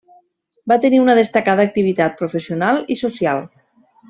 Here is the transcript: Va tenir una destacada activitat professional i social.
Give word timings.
Va 0.71 0.77
tenir 0.85 1.01
una 1.01 1.15
destacada 1.19 1.67
activitat 1.71 2.17
professional 2.23 2.83
i 2.97 3.01
social. 3.05 3.45